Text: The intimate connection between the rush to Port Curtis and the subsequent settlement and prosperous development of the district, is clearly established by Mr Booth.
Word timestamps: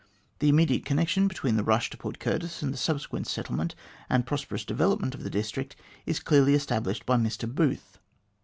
The 0.39 0.49
intimate 0.49 0.83
connection 0.83 1.27
between 1.27 1.57
the 1.57 1.63
rush 1.63 1.91
to 1.91 1.95
Port 1.97 2.17
Curtis 2.17 2.63
and 2.63 2.73
the 2.73 2.77
subsequent 2.79 3.27
settlement 3.27 3.75
and 4.09 4.25
prosperous 4.25 4.65
development 4.65 5.13
of 5.13 5.21
the 5.21 5.29
district, 5.29 5.75
is 6.07 6.19
clearly 6.19 6.55
established 6.55 7.05
by 7.05 7.17
Mr 7.17 7.47
Booth. 7.47 7.99